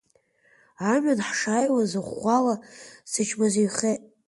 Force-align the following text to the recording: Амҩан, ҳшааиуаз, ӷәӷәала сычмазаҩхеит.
Амҩан, 0.93 1.19
ҳшааиуаз, 1.27 1.91
ӷәӷәала 2.05 2.55
сычмазаҩхеит. 3.11 4.01